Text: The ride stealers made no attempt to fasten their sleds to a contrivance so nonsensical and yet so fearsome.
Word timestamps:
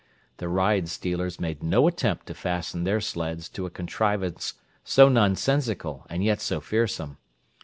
The 0.37 0.49
ride 0.49 0.89
stealers 0.89 1.39
made 1.39 1.61
no 1.61 1.85
attempt 1.85 2.25
to 2.25 2.33
fasten 2.33 2.85
their 2.85 2.99
sleds 3.01 3.47
to 3.49 3.67
a 3.67 3.69
contrivance 3.69 4.55
so 4.83 5.09
nonsensical 5.09 6.07
and 6.09 6.23
yet 6.23 6.41
so 6.41 6.59
fearsome. 6.59 7.19